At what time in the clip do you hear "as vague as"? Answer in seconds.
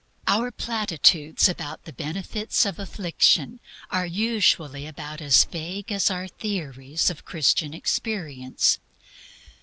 5.21-6.09